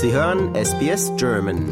Sie 0.00 0.12
hören 0.12 0.54
SBS 0.54 1.10
German. 1.16 1.66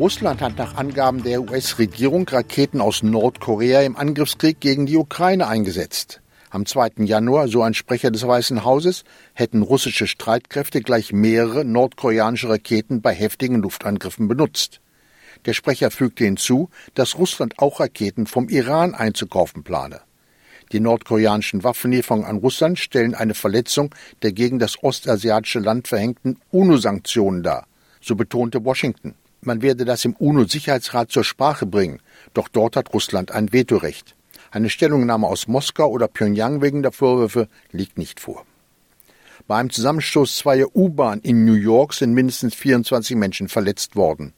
Russland 0.00 0.40
hat 0.40 0.58
nach 0.58 0.74
Angaben 0.74 1.22
der 1.22 1.42
US-Regierung 1.42 2.26
Raketen 2.28 2.80
aus 2.80 3.04
Nordkorea 3.04 3.82
im 3.82 3.94
Angriffskrieg 3.94 4.58
gegen 4.58 4.86
die 4.86 4.96
Ukraine 4.96 5.46
eingesetzt. 5.46 6.20
Am 6.50 6.66
2. 6.66 7.04
Januar, 7.04 7.46
so 7.46 7.62
ein 7.62 7.74
Sprecher 7.74 8.10
des 8.10 8.26
Weißen 8.26 8.64
Hauses, 8.64 9.04
hätten 9.32 9.62
russische 9.62 10.08
Streitkräfte 10.08 10.80
gleich 10.80 11.12
mehrere 11.12 11.64
nordkoreanische 11.64 12.48
Raketen 12.48 13.00
bei 13.00 13.14
heftigen 13.14 13.62
Luftangriffen 13.62 14.26
benutzt. 14.26 14.80
Der 15.46 15.54
Sprecher 15.54 15.90
fügte 15.90 16.24
hinzu, 16.24 16.70
dass 16.94 17.18
Russland 17.18 17.58
auch 17.58 17.80
Raketen 17.80 18.26
vom 18.26 18.48
Iran 18.48 18.94
einzukaufen 18.94 19.64
plane. 19.64 20.00
Die 20.72 20.80
nordkoreanischen 20.80 21.64
Waffenlieferungen 21.64 22.24
an 22.24 22.38
Russland 22.38 22.78
stellen 22.78 23.14
eine 23.14 23.34
Verletzung 23.34 23.94
der 24.22 24.32
gegen 24.32 24.58
das 24.58 24.82
ostasiatische 24.82 25.58
Land 25.58 25.88
verhängten 25.88 26.38
UNO-Sanktionen 26.50 27.42
dar, 27.42 27.66
so 28.00 28.14
betonte 28.14 28.64
Washington. 28.64 29.14
Man 29.42 29.60
werde 29.60 29.84
das 29.84 30.04
im 30.04 30.14
UNO-Sicherheitsrat 30.14 31.10
zur 31.10 31.24
Sprache 31.24 31.66
bringen, 31.66 32.00
doch 32.32 32.48
dort 32.48 32.76
hat 32.76 32.94
Russland 32.94 33.32
ein 33.32 33.52
Vetorecht. 33.52 34.14
Eine 34.50 34.70
Stellungnahme 34.70 35.26
aus 35.26 35.48
Moskau 35.48 35.88
oder 35.88 36.08
Pyongyang 36.08 36.62
wegen 36.62 36.82
der 36.82 36.92
Vorwürfe 36.92 37.48
liegt 37.72 37.98
nicht 37.98 38.20
vor. 38.20 38.46
Bei 39.48 39.56
einem 39.56 39.70
Zusammenstoß 39.70 40.36
zweier 40.36 40.74
U-Bahnen 40.74 41.20
in 41.22 41.44
New 41.44 41.54
York 41.54 41.94
sind 41.94 42.14
mindestens 42.14 42.54
24 42.54 43.16
Menschen 43.16 43.48
verletzt 43.48 43.96
worden. 43.96 44.32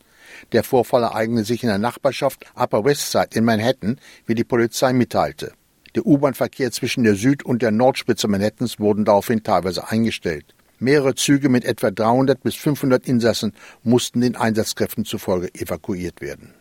Der 0.53 0.63
Vorfall 0.63 1.03
ereignete 1.03 1.45
sich 1.45 1.63
in 1.63 1.69
der 1.69 1.79
Nachbarschaft 1.79 2.45
Upper 2.55 2.85
West 2.85 3.11
Side 3.11 3.31
in 3.35 3.45
Manhattan, 3.45 4.01
wie 4.27 4.35
die 4.35 4.45
Polizei 4.45 4.93
mitteilte. 4.93 5.53
Der 5.95 6.07
U-Bahn-Verkehr 6.07 6.73
zwischen 6.73 7.05
der 7.05 7.15
Süd- 7.15 7.45
und 7.45 7.63
der 7.63 7.71
Nordspitze 7.71 8.27
Manhattans 8.27 8.81
wurden 8.81 9.05
daraufhin 9.05 9.43
teilweise 9.43 9.89
eingestellt. 9.89 10.55
Mehrere 10.81 11.15
Züge 11.15 11.49
mit 11.49 11.65
etwa 11.65 11.91
300 11.91 12.43
bis 12.43 12.57
500 12.57 13.07
Insassen 13.07 13.53
mussten 13.85 14.21
den 14.21 14.37
Einsatzkräften 14.37 15.05
zufolge 15.05 15.55
evakuiert 15.55 16.21
werden. 16.21 16.55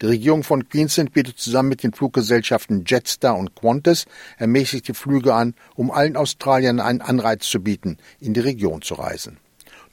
Die 0.00 0.06
Regierung 0.06 0.42
von 0.42 0.68
Queensland 0.68 1.12
bietet 1.12 1.38
zusammen 1.38 1.68
mit 1.68 1.84
den 1.84 1.92
Fluggesellschaften 1.92 2.84
Jetstar 2.84 3.36
und 3.36 3.54
Qantas 3.54 4.06
ermäßigte 4.36 4.94
Flüge 4.94 5.32
an, 5.32 5.54
um 5.76 5.92
allen 5.92 6.16
Australiern 6.16 6.80
einen 6.80 7.02
Anreiz 7.02 7.48
zu 7.48 7.62
bieten, 7.62 7.98
in 8.18 8.34
die 8.34 8.40
Region 8.40 8.82
zu 8.82 8.94
reisen. 8.94 9.36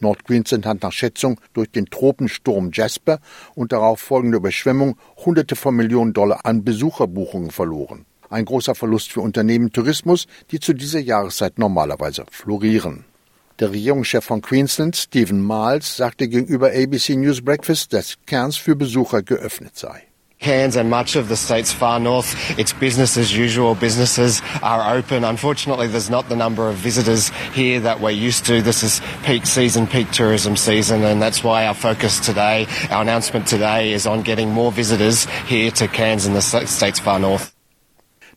Nord-Queensland 0.02 0.66
hat 0.66 0.82
nach 0.84 0.92
Schätzung 0.92 1.40
durch 1.54 1.72
den 1.72 1.88
Tropensturm 1.88 2.72
Jasper 2.74 3.20
und 3.56 3.72
darauf 3.72 4.00
folgende 4.00 4.38
Überschwemmung 4.38 4.98
Hunderte 5.26 5.56
von 5.56 5.76
Millionen 5.76 6.14
Dollar 6.14 6.46
an 6.46 6.64
Besucherbuchungen 6.64 7.52
verloren. 7.52 8.06
Ein 8.30 8.46
großer 8.46 8.76
Verlust 8.76 9.12
für 9.12 9.22
Unternehmen 9.22 9.72
Tourismus, 9.72 10.28
die 10.52 10.60
zu 10.60 10.74
dieser 10.74 11.00
Jahreszeit 11.00 11.58
normalerweise 11.58 12.26
florieren. 12.30 13.06
Der 13.60 13.72
Regierungschef 13.72 14.24
von 14.24 14.42
Queensland, 14.42 14.96
Stephen 14.96 15.46
Miles, 15.46 15.98
sagte 15.98 16.28
gegenüber 16.28 16.68
ABC 16.68 17.16
News 17.16 17.44
Breakfast, 17.44 17.92
dass 17.92 18.16
Cairns 18.26 18.56
für 18.56 18.76
Besucher 18.76 19.22
geöffnet 19.24 19.78
sei. 19.78 20.09
Cairns 20.40 20.78
and 20.78 20.90
much 20.90 21.18
of 21.18 21.28
the 21.28 21.36
state's 21.36 21.74
far 21.74 22.00
north, 22.00 22.34
it's 22.58 22.72
business 22.72 23.18
as 23.18 23.36
usual. 23.36 23.76
Businesses 23.76 24.42
are 24.64 24.96
open. 24.96 25.26
Unfortunately, 25.26 25.88
there's 25.88 26.10
not 26.10 26.30
the 26.30 26.36
number 26.36 26.70
of 26.70 26.76
visitors 26.76 27.28
here 27.54 27.82
that 27.82 28.00
we're 28.00 28.12
used 28.12 28.46
to. 28.46 28.62
This 28.62 28.82
is 28.82 29.02
peak 29.24 29.46
season, 29.46 29.86
peak 29.86 30.12
tourism 30.12 30.56
season, 30.56 31.04
and 31.04 31.22
that's 31.22 31.44
why 31.44 31.68
our 31.68 31.74
focus 31.74 32.22
today, 32.22 32.68
our 32.90 33.02
announcement 33.02 33.48
today, 33.48 33.92
is 33.92 34.08
on 34.08 34.22
getting 34.22 34.50
more 34.50 34.72
visitors 34.72 35.26
here 35.46 35.72
to 35.72 35.90
Cairns 35.90 36.26
and 36.26 36.36
the 36.36 36.42
state's 36.42 37.00
far 37.00 37.20
north. 37.20 37.54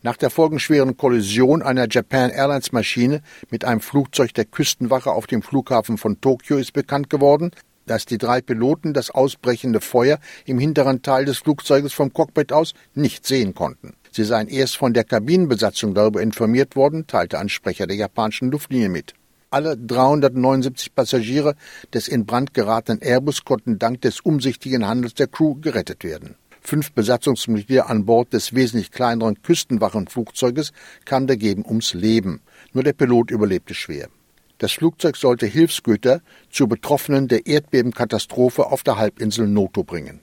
Nach 0.04 0.16
der 0.16 0.30
folgenschweren 0.30 0.96
Kollision 0.96 1.62
einer 1.62 1.86
Japan 1.88 2.30
Airlines 2.30 2.72
Maschine 2.72 3.22
mit 3.50 3.64
einem 3.64 3.80
Flugzeug 3.80 4.34
der 4.34 4.44
Küstenwache 4.46 5.12
auf 5.12 5.28
dem 5.28 5.42
Flughafen 5.42 5.96
von 5.96 6.20
Tokio 6.20 6.56
ist 6.56 6.72
bekannt 6.72 7.08
geworden, 7.08 7.52
dass 7.86 8.06
die 8.06 8.18
drei 8.18 8.40
Piloten 8.40 8.94
das 8.94 9.10
ausbrechende 9.10 9.80
Feuer 9.80 10.18
im 10.44 10.58
hinteren 10.58 11.02
Teil 11.02 11.24
des 11.24 11.38
Flugzeuges 11.38 11.92
vom 11.92 12.12
Cockpit 12.12 12.52
aus 12.52 12.74
nicht 12.94 13.26
sehen 13.26 13.54
konnten. 13.54 13.94
Sie 14.10 14.24
seien 14.24 14.48
erst 14.48 14.76
von 14.76 14.92
der 14.92 15.04
Kabinenbesatzung 15.04 15.94
darüber 15.94 16.20
informiert 16.20 16.76
worden, 16.76 17.06
teilte 17.06 17.38
ein 17.38 17.48
Sprecher 17.48 17.86
der 17.86 17.96
japanischen 17.96 18.50
Luftlinie 18.50 18.90
mit. 18.90 19.14
Alle 19.50 19.76
379 19.76 20.94
Passagiere 20.94 21.56
des 21.92 22.08
in 22.08 22.24
Brand 22.24 22.54
geratenen 22.54 23.02
Airbus 23.02 23.44
konnten 23.44 23.78
dank 23.78 24.00
des 24.00 24.20
umsichtigen 24.20 24.86
Handels 24.86 25.14
der 25.14 25.26
Crew 25.26 25.56
gerettet 25.60 26.04
werden. 26.04 26.36
Fünf 26.62 26.92
Besatzungsmitglieder 26.92 27.90
an 27.90 28.06
Bord 28.06 28.32
des 28.32 28.54
wesentlich 28.54 28.92
kleineren 28.92 29.42
Küstenwachenflugzeuges 29.42 30.72
kamen 31.04 31.26
dagegen 31.26 31.66
ums 31.66 31.92
Leben. 31.92 32.40
Nur 32.72 32.84
der 32.84 32.92
Pilot 32.92 33.30
überlebte 33.30 33.74
schwer. 33.74 34.08
Das 34.62 34.70
Flugzeug 34.70 35.16
sollte 35.16 35.46
Hilfsgüter 35.46 36.20
zu 36.48 36.68
Betroffenen 36.68 37.26
der 37.26 37.48
Erdbebenkatastrophe 37.48 38.66
auf 38.66 38.84
der 38.84 38.96
Halbinsel 38.96 39.48
Noto 39.48 39.82
bringen. 39.82 40.20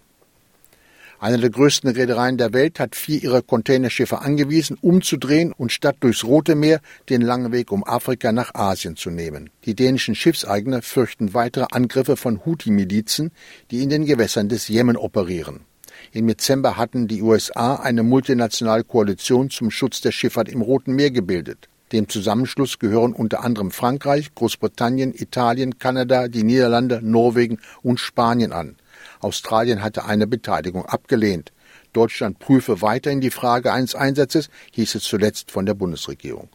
Eine 1.19 1.39
der 1.39 1.49
größten 1.49 1.89
Reedereien 1.89 2.37
der 2.37 2.53
Welt 2.53 2.79
hat 2.79 2.95
vier 2.95 3.21
ihrer 3.21 3.41
Containerschiffe 3.41 4.21
angewiesen, 4.21 4.77
umzudrehen 4.79 5.51
und 5.51 5.73
statt 5.73 5.97
durchs 5.99 6.23
Rote 6.23 6.55
Meer 6.55 6.79
den 7.09 7.19
langen 7.19 7.51
Weg 7.51 7.73
um 7.73 7.83
Afrika 7.83 8.31
nach 8.31 8.55
Asien 8.55 8.95
zu 8.95 9.09
nehmen. 9.09 9.49
Die 9.65 9.75
dänischen 9.75 10.15
Schiffseigner 10.15 10.83
fürchten 10.83 11.33
weitere 11.33 11.65
Angriffe 11.71 12.15
von 12.15 12.45
Houthi-Milizen, 12.45 13.31
die 13.71 13.83
in 13.83 13.89
den 13.89 14.05
Gewässern 14.05 14.47
des 14.47 14.69
Jemen 14.69 14.95
operieren. 14.95 15.65
Im 16.13 16.27
Dezember 16.27 16.77
hatten 16.77 17.09
die 17.09 17.21
USA 17.21 17.75
eine 17.75 18.03
multinationale 18.03 18.85
Koalition 18.85 19.49
zum 19.49 19.69
Schutz 19.69 19.99
der 19.99 20.13
Schifffahrt 20.13 20.47
im 20.47 20.61
Roten 20.61 20.93
Meer 20.93 21.11
gebildet. 21.11 21.67
Dem 21.91 22.07
Zusammenschluss 22.07 22.77
gehören 22.77 23.13
unter 23.13 23.43
anderem 23.43 23.71
Frankreich, 23.71 24.35
Großbritannien, 24.35 25.13
Italien, 25.13 25.79
Kanada, 25.79 26.27
die 26.27 26.43
Niederlande, 26.43 26.99
Norwegen 27.01 27.59
und 27.81 27.99
Spanien 27.99 28.51
an. 28.51 28.75
Australien 29.21 29.81
hatte 29.81 30.05
eine 30.05 30.27
Beteiligung 30.27 30.85
abgelehnt. 30.85 31.51
Deutschland 31.93 32.37
prüfe 32.37 32.83
weiterhin 32.83 33.21
die 33.21 33.31
Frage 33.31 33.73
eines 33.73 33.95
Einsatzes, 33.95 34.49
hieß 34.71 34.95
es 34.95 35.03
zuletzt 35.03 35.49
von 35.49 35.65
der 35.65 35.73
Bundesregierung. 35.73 36.49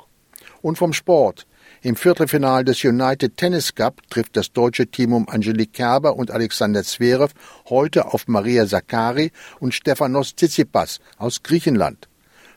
Und 0.63 0.79
vom 0.79 0.93
Sport. 0.93 1.47
Im 1.83 1.97
Viertelfinale 1.97 2.65
des 2.65 2.85
United 2.85 3.37
Tennis 3.37 3.75
Cup 3.75 4.01
trifft 4.09 4.37
das 4.37 4.53
deutsche 4.53 4.87
Team 4.87 5.13
um 5.13 5.29
Angelique 5.29 5.73
Kerber 5.73 6.17
und 6.17 6.31
Alexander 6.31 6.85
Zverev 6.85 7.35
heute 7.69 8.13
auf 8.15 8.29
Maria 8.29 8.67
Sakkari 8.67 9.33
und 9.61 9.75
Stefanos 9.75 10.37
Tsitsipas 10.37 11.01
aus 11.19 11.43
Griechenland. 11.43 12.09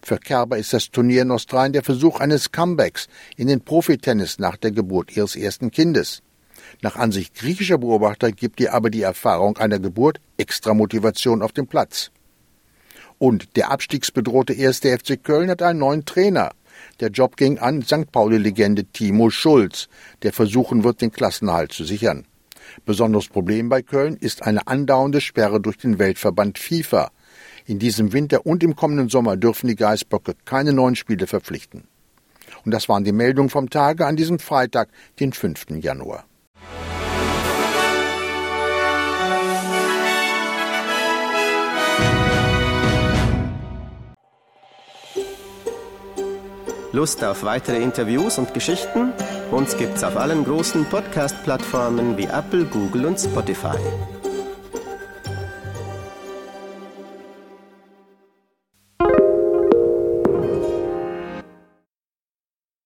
Für 0.07 0.19
Kerber 0.19 0.57
ist 0.57 0.71
das 0.71 0.89
Turnier 0.89 1.23
in 1.23 1.31
Australien 1.31 1.73
der 1.73 1.83
Versuch 1.83 2.21
eines 2.21 2.53
Comebacks 2.53 3.09
in 3.35 3.49
den 3.49 3.59
Profitennis 3.59 4.39
nach 4.39 4.55
der 4.55 4.71
Geburt 4.71 5.17
ihres 5.17 5.35
ersten 5.35 5.69
Kindes. 5.69 6.21
Nach 6.81 6.95
Ansicht 6.95 7.35
griechischer 7.35 7.77
Beobachter 7.77 8.31
gibt 8.31 8.61
ihr 8.61 8.73
aber 8.73 8.89
die 8.89 9.01
Erfahrung 9.01 9.57
einer 9.57 9.79
Geburt 9.79 10.21
extra 10.37 10.73
Motivation 10.73 11.41
auf 11.41 11.51
dem 11.51 11.67
Platz. 11.67 12.11
Und 13.17 13.57
der 13.57 13.69
abstiegsbedrohte 13.69 14.53
erste 14.53 14.97
FC 14.97 15.21
Köln 15.21 15.49
hat 15.49 15.61
einen 15.61 15.79
neuen 15.79 16.05
Trainer. 16.05 16.51
Der 17.01 17.09
Job 17.09 17.35
ging 17.35 17.59
an 17.59 17.81
St. 17.81 18.09
Pauli-Legende 18.09 18.85
Timo 18.85 19.29
Schulz, 19.29 19.89
der 20.23 20.31
versuchen 20.31 20.85
wird, 20.85 21.01
den 21.01 21.11
Klassenerhalt 21.11 21.73
zu 21.73 21.83
sichern. 21.83 22.25
Besonderes 22.85 23.27
Problem 23.27 23.67
bei 23.67 23.81
Köln 23.81 24.15
ist 24.15 24.43
eine 24.43 24.67
andauernde 24.67 25.19
Sperre 25.19 25.59
durch 25.59 25.77
den 25.77 25.99
Weltverband 25.99 26.59
FIFA. 26.59 27.11
In 27.69 27.79
diesem 27.79 28.13
Winter 28.13 28.45
und 28.45 28.63
im 28.63 28.77
kommenden 28.77 29.09
Sommer 29.09 29.35
dürfen 29.35 29.67
die 29.67 29.75
Geißböcke 29.75 30.35
keine 30.45 30.71
neuen 30.71 30.95
Spiele 30.95 31.27
verpflichten. 31.27 31.83
Und 32.63 32.71
das 32.73 32.87
waren 32.87 33.03
die 33.03 33.11
Meldungen 33.11 33.49
vom 33.49 33.69
Tage 33.69 34.05
an 34.05 34.15
diesem 34.15 34.39
Freitag, 34.39 34.87
den 35.19 35.33
5. 35.33 35.65
Januar. 35.81 36.23
Lust 46.93 47.21
auf 47.21 47.43
weitere 47.43 47.83
Interviews 47.83 48.37
und 48.37 48.53
Geschichten? 48.53 49.11
Uns 49.51 49.75
gibt's 49.75 50.05
auf 50.05 50.15
allen 50.15 50.45
großen 50.45 50.85
Podcast-Plattformen 50.85 52.17
wie 52.17 52.27
Apple, 52.27 52.63
Google 52.63 53.07
und 53.07 53.19
Spotify. 53.19 53.77